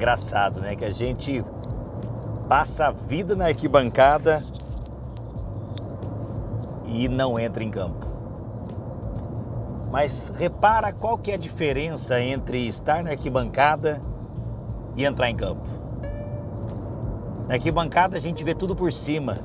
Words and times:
Engraçado, 0.00 0.62
né? 0.62 0.74
Que 0.74 0.86
a 0.86 0.90
gente 0.90 1.44
passa 2.48 2.86
a 2.86 2.90
vida 2.90 3.36
na 3.36 3.48
arquibancada 3.48 4.42
e 6.86 7.06
não 7.06 7.38
entra 7.38 7.62
em 7.62 7.70
campo. 7.70 8.06
Mas 9.92 10.32
repara 10.34 10.90
qual 10.90 11.18
que 11.18 11.30
é 11.30 11.34
a 11.34 11.36
diferença 11.36 12.18
entre 12.18 12.66
estar 12.66 13.04
na 13.04 13.10
arquibancada 13.10 14.00
e 14.96 15.04
entrar 15.04 15.28
em 15.28 15.36
campo. 15.36 15.68
Na 17.46 17.56
arquibancada 17.56 18.16
a 18.16 18.20
gente 18.20 18.42
vê 18.42 18.54
tudo 18.54 18.74
por 18.74 18.90
cima. 18.94 19.36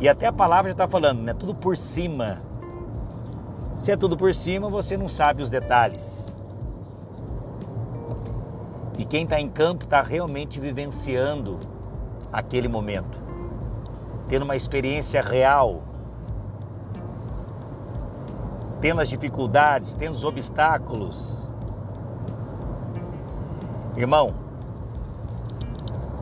E 0.00 0.06
até 0.06 0.26
a 0.26 0.32
palavra 0.32 0.68
já 0.68 0.74
está 0.74 0.86
falando, 0.86 1.22
né? 1.22 1.32
Tudo 1.32 1.54
por 1.54 1.78
cima. 1.78 2.42
Se 3.78 3.90
é 3.90 3.96
tudo 3.96 4.18
por 4.18 4.34
cima, 4.34 4.68
você 4.68 4.98
não 4.98 5.08
sabe 5.08 5.42
os 5.42 5.48
detalhes. 5.48 6.30
E 9.02 9.04
quem 9.04 9.24
está 9.24 9.40
em 9.40 9.48
campo 9.48 9.84
está 9.84 10.00
realmente 10.00 10.60
vivenciando 10.60 11.58
aquele 12.32 12.68
momento, 12.68 13.20
tendo 14.28 14.44
uma 14.44 14.54
experiência 14.54 15.20
real. 15.20 15.82
Tendo 18.80 19.00
as 19.00 19.08
dificuldades, 19.08 19.92
tendo 19.94 20.14
os 20.14 20.22
obstáculos. 20.22 21.50
Irmão, 23.96 24.34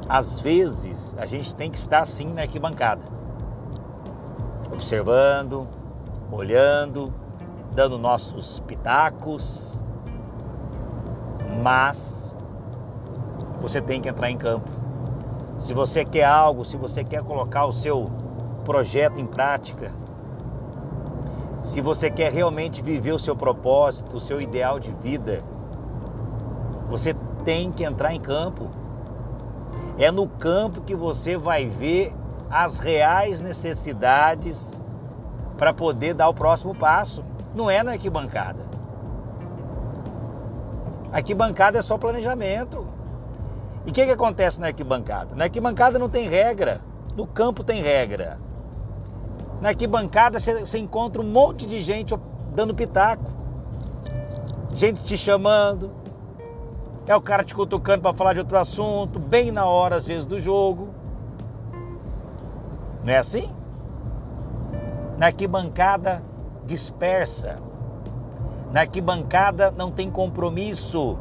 às 0.09 0.41
vezes 0.41 1.15
a 1.19 1.27
gente 1.27 1.55
tem 1.55 1.71
que 1.71 1.77
estar 1.77 2.01
assim 2.01 2.33
na 2.33 2.41
arquibancada, 2.41 3.03
observando, 4.73 5.67
olhando, 6.33 7.13
dando 7.75 7.99
nossos 7.99 8.59
pitacos, 8.61 9.79
mas 11.63 12.31
você 13.61 13.81
tem 13.81 14.01
que 14.01 14.09
entrar 14.09 14.31
em 14.31 14.37
campo. 14.37 14.69
Se 15.59 15.75
você 15.75 16.05
quer 16.05 16.25
algo, 16.25 16.65
se 16.65 16.77
você 16.77 17.05
quer 17.05 17.23
colocar 17.23 17.67
o 17.67 17.73
seu 17.73 18.11
projeto 18.65 19.21
em 19.21 19.27
prática, 19.27 19.93
se 21.63 21.81
você 21.81 22.11
quer 22.11 22.33
realmente 22.33 22.81
viver 22.81 23.13
o 23.13 23.19
seu 23.19 23.37
propósito, 23.37 24.17
o 24.17 24.21
seu 24.21 24.41
ideal 24.41 24.81
de 24.81 24.91
vida, 24.93 25.43
você 26.89 27.15
tem 27.45 27.71
que 27.71 27.85
entrar 27.85 28.15
em 28.15 28.21
campo. 28.21 28.71
É 29.99 30.11
no 30.11 30.27
campo 30.27 30.81
que 30.81 30.95
você 30.95 31.37
vai 31.37 31.67
ver 31.67 32.15
as 32.51 32.79
reais 32.79 33.43
necessidades 33.43 34.81
para 35.59 35.75
poder 35.75 36.15
dar 36.15 36.29
o 36.29 36.35
próximo 36.35 36.75
passo. 36.75 37.23
Não 37.55 37.71
é 37.71 37.83
na 37.83 37.93
arquibancada. 37.93 38.65
Arquibancada 41.13 41.79
é 41.79 41.83
só 41.83 41.99
planejamento. 41.99 42.87
E 43.91 43.93
o 43.93 43.93
que, 43.93 44.07
que 44.07 44.13
acontece 44.13 44.61
na 44.61 44.69
arquibancada? 44.69 45.35
Na 45.35 45.47
arquibancada 45.47 45.99
não 45.99 46.09
tem 46.09 46.29
regra, 46.29 46.81
no 47.17 47.27
campo 47.27 47.65
tem 47.65 47.83
regra. 47.83 48.39
Na 49.61 49.71
arquibancada 49.71 50.39
você, 50.39 50.79
encontra 50.79 51.21
um 51.21 51.25
monte 51.25 51.67
de 51.67 51.81
gente 51.81 52.15
dando 52.55 52.73
pitaco. 52.73 53.33
Gente 54.77 55.03
te 55.03 55.19
chamando. 55.19 55.91
É 57.05 57.17
o 57.17 57.21
cara 57.21 57.43
te 57.43 57.53
cutucando 57.53 58.03
para 58.03 58.17
falar 58.17 58.33
de 58.33 58.39
outro 58.39 58.57
assunto, 58.57 59.19
bem 59.19 59.51
na 59.51 59.65
hora, 59.65 59.97
às 59.97 60.07
vezes, 60.07 60.25
do 60.25 60.39
jogo. 60.39 60.91
Não 63.03 63.13
é 63.13 63.19
assim? 63.19 63.51
Na 65.19 65.27
arquibancada 65.27 66.23
dispersa. 66.65 67.57
Na 68.71 68.83
arquibancada 68.83 69.75
não 69.77 69.91
tem 69.91 70.09
compromisso. 70.09 71.19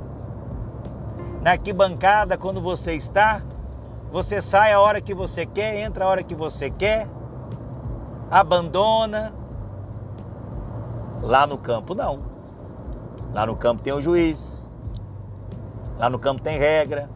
Na 1.42 1.52
arquibancada, 1.52 2.38
quando 2.38 2.60
você 2.62 2.94
está, 2.94 3.42
você 4.12 4.42
sai 4.42 4.74
a 4.74 4.80
hora 4.80 5.00
que 5.00 5.14
você 5.14 5.46
quer, 5.46 5.78
entra 5.78 6.06
a 6.06 6.08
hora 6.08 6.24
que 6.24 6.36
você 6.36 6.70
quer 6.70 7.08
abandona. 8.30 9.34
Lá 11.22 11.46
no 11.46 11.58
campo 11.58 11.96
não. 11.96 12.22
Lá 13.34 13.46
no 13.46 13.56
campo 13.56 13.82
tem 13.82 13.94
o 13.94 14.02
juiz. 14.02 14.66
Lá 15.98 16.10
no 16.10 16.20
campo 16.20 16.42
tem 16.42 16.58
regra. 16.58 17.10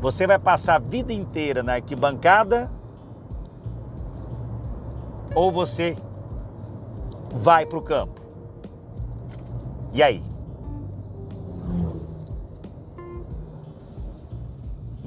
Você 0.00 0.26
vai 0.26 0.38
passar 0.38 0.76
a 0.76 0.78
vida 0.78 1.12
inteira 1.12 1.62
na 1.62 1.74
arquibancada 1.74 2.70
ou 5.34 5.50
você 5.50 5.96
vai 7.32 7.66
para 7.66 7.78
o 7.78 7.82
campo? 7.82 8.20
E 9.92 10.02
aí? 10.02 10.27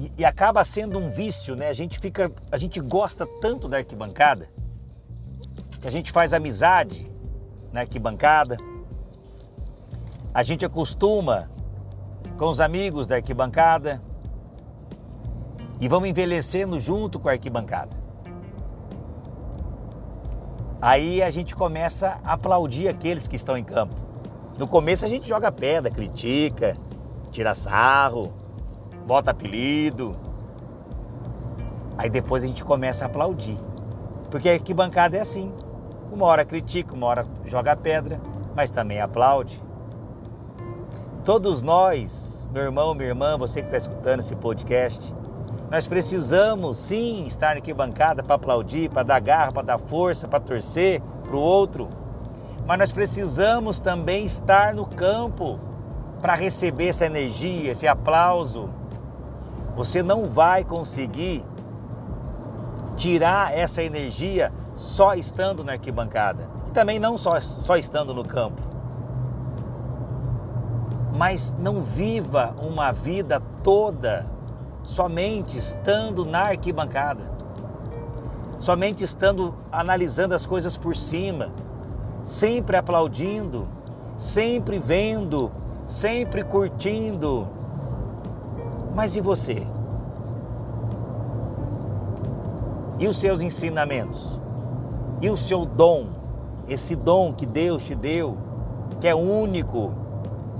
E, 0.02 0.12
e, 0.18 0.24
acaba 0.24 0.64
sendo 0.64 0.98
um 0.98 1.10
vício, 1.10 1.54
né? 1.54 1.68
A 1.68 1.72
gente 1.72 2.00
fica, 2.00 2.32
a 2.50 2.56
gente 2.56 2.80
gosta 2.80 3.24
tanto 3.40 3.68
da 3.68 3.76
arquibancada 3.76 4.48
que 5.80 5.86
a 5.86 5.90
gente 5.92 6.10
faz 6.10 6.34
amizade 6.34 7.08
na 7.72 7.82
arquibancada. 7.82 8.56
A 10.34 10.42
gente 10.42 10.64
acostuma 10.64 11.48
com 12.36 12.46
os 12.46 12.60
amigos 12.60 13.06
da 13.06 13.14
arquibancada 13.14 14.02
e 15.80 15.86
vamos 15.86 16.08
envelhecendo 16.08 16.80
junto 16.80 17.20
com 17.20 17.28
a 17.28 17.32
arquibancada. 17.32 17.92
Aí 20.80 21.22
a 21.22 21.30
gente 21.30 21.54
começa 21.54 22.18
a 22.24 22.32
aplaudir 22.32 22.88
aqueles 22.88 23.28
que 23.28 23.36
estão 23.36 23.56
em 23.56 23.62
campo. 23.62 23.94
No 24.58 24.66
começo 24.66 25.04
a 25.04 25.08
gente 25.08 25.28
joga 25.28 25.52
pedra, 25.52 25.92
critica, 25.92 26.76
tira 27.30 27.54
sarro, 27.54 28.41
bota 29.06 29.30
apelido. 29.30 30.12
Aí 31.96 32.08
depois 32.08 32.42
a 32.42 32.46
gente 32.46 32.64
começa 32.64 33.04
a 33.04 33.06
aplaudir. 33.06 33.58
Porque 34.30 34.48
a 34.48 34.52
arquibancada 34.54 35.16
é 35.16 35.20
assim. 35.20 35.52
Uma 36.10 36.26
hora 36.26 36.44
critica, 36.44 36.94
uma 36.94 37.06
hora 37.06 37.26
joga 37.46 37.76
pedra, 37.76 38.20
mas 38.54 38.70
também 38.70 39.00
aplaude. 39.00 39.62
Todos 41.24 41.62
nós, 41.62 42.48
meu 42.52 42.64
irmão, 42.64 42.94
minha 42.94 43.08
irmã, 43.08 43.38
você 43.38 43.60
que 43.60 43.66
está 43.66 43.78
escutando 43.78 44.20
esse 44.20 44.34
podcast, 44.34 45.14
nós 45.70 45.86
precisamos 45.86 46.76
sim 46.76 47.24
estar 47.26 47.48
na 47.48 47.52
arquibancada 47.54 48.22
para 48.22 48.34
aplaudir, 48.34 48.90
para 48.90 49.02
dar 49.02 49.20
garra, 49.20 49.52
para 49.52 49.62
dar 49.62 49.78
força, 49.78 50.28
para 50.28 50.40
torcer 50.40 51.00
para 51.22 51.36
o 51.36 51.40
outro. 51.40 51.88
Mas 52.66 52.78
nós 52.78 52.92
precisamos 52.92 53.80
também 53.80 54.24
estar 54.26 54.74
no 54.74 54.84
campo 54.84 55.58
para 56.20 56.34
receber 56.34 56.88
essa 56.88 57.06
energia, 57.06 57.72
esse 57.72 57.88
aplauso, 57.88 58.68
você 59.74 60.02
não 60.02 60.24
vai 60.24 60.64
conseguir 60.64 61.44
tirar 62.96 63.56
essa 63.56 63.82
energia 63.82 64.52
só 64.74 65.14
estando 65.14 65.64
na 65.64 65.72
arquibancada. 65.72 66.48
E 66.68 66.70
também 66.70 66.98
não 66.98 67.16
só, 67.16 67.40
só 67.40 67.76
estando 67.76 68.14
no 68.14 68.24
campo. 68.24 68.60
Mas 71.16 71.54
não 71.58 71.82
viva 71.82 72.54
uma 72.60 72.92
vida 72.92 73.40
toda 73.62 74.26
somente 74.82 75.58
estando 75.58 76.24
na 76.24 76.48
arquibancada. 76.48 77.30
Somente 78.58 79.02
estando 79.02 79.54
analisando 79.70 80.34
as 80.34 80.46
coisas 80.46 80.76
por 80.76 80.96
cima, 80.96 81.50
sempre 82.24 82.76
aplaudindo, 82.76 83.68
sempre 84.16 84.78
vendo, 84.78 85.50
sempre 85.86 86.44
curtindo 86.44 87.61
mas 88.94 89.16
e 89.16 89.20
você? 89.20 89.66
E 92.98 93.08
os 93.08 93.18
seus 93.18 93.40
ensinamentos? 93.40 94.38
E 95.20 95.28
o 95.28 95.36
seu 95.36 95.64
dom? 95.64 96.06
Esse 96.68 96.94
dom 96.94 97.32
que 97.32 97.44
Deus 97.44 97.84
te 97.84 97.94
deu, 97.94 98.36
que 99.00 99.08
é 99.08 99.14
único, 99.14 99.92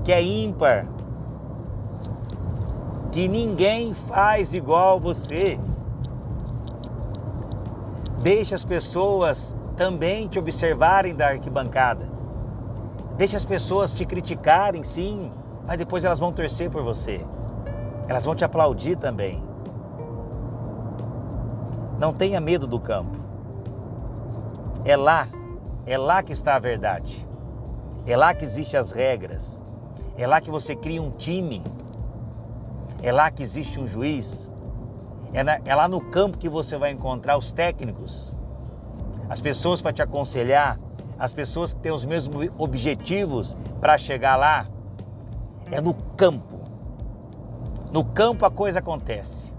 que 0.03 0.11
é 0.11 0.21
ímpar, 0.21 0.87
que 3.11 3.27
ninguém 3.27 3.93
faz 3.93 4.53
igual 4.53 4.99
você. 4.99 5.59
Deixe 8.21 8.55
as 8.55 8.65
pessoas 8.65 9.55
também 9.77 10.27
te 10.27 10.39
observarem 10.39 11.15
da 11.15 11.27
arquibancada. 11.27 12.09
Deixe 13.17 13.37
as 13.37 13.45
pessoas 13.45 13.93
te 13.93 14.05
criticarem, 14.05 14.83
sim, 14.83 15.31
mas 15.67 15.77
depois 15.77 16.03
elas 16.03 16.19
vão 16.19 16.31
torcer 16.31 16.69
por 16.69 16.83
você. 16.83 17.25
Elas 18.07 18.25
vão 18.25 18.35
te 18.35 18.43
aplaudir 18.43 18.97
também. 18.97 19.43
Não 21.99 22.13
tenha 22.13 22.39
medo 22.39 22.67
do 22.67 22.79
campo. 22.79 23.17
É 24.83 24.97
lá, 24.97 25.27
é 25.85 25.97
lá 25.97 26.21
que 26.21 26.33
está 26.33 26.55
a 26.55 26.59
verdade. 26.59 27.25
É 28.05 28.17
lá 28.17 28.33
que 28.33 28.43
existem 28.43 28.79
as 28.79 28.91
regras. 28.91 29.61
É 30.17 30.27
lá 30.27 30.41
que 30.41 30.51
você 30.51 30.75
cria 30.75 31.01
um 31.01 31.11
time. 31.11 31.63
É 33.01 33.11
lá 33.11 33.31
que 33.31 33.41
existe 33.41 33.79
um 33.79 33.87
juiz. 33.87 34.49
É, 35.33 35.43
na, 35.43 35.59
é 35.65 35.73
lá 35.73 35.87
no 35.87 35.99
campo 35.99 36.37
que 36.37 36.47
você 36.47 36.77
vai 36.77 36.91
encontrar 36.91 37.37
os 37.37 37.51
técnicos, 37.51 38.31
as 39.27 39.41
pessoas 39.41 39.81
para 39.81 39.91
te 39.91 40.01
aconselhar, 40.01 40.79
as 41.17 41.33
pessoas 41.33 41.73
que 41.73 41.79
têm 41.79 41.91
os 41.91 42.05
mesmos 42.05 42.51
objetivos 42.57 43.57
para 43.81 43.97
chegar 43.97 44.35
lá. 44.35 44.67
é 45.71 45.81
no 45.81 45.93
campo. 46.15 46.59
No 47.93 48.03
campo 48.03 48.43
a 48.43 48.49
coisa 48.49 48.79
acontece. 48.79 49.53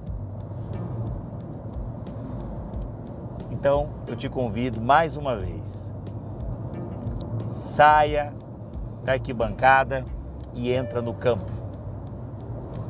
Então 3.53 3.91
eu 4.09 4.17
te 4.17 4.29
convido 4.29 4.81
mais 4.81 5.17
uma 5.17 5.37
vez. 5.37 5.89
Saia 7.47 8.33
da 9.05 9.13
arquibancada 9.13 10.05
e 10.53 10.73
entra 10.73 11.01
no 11.01 11.15
campo. 11.15 11.49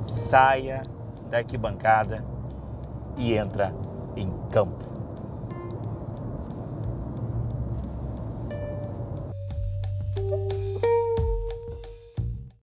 Saia 0.01 0.81
da 1.29 1.37
arquibancada 1.37 2.25
e 3.19 3.35
entra 3.35 3.75
em 4.17 4.33
campo. 4.51 4.94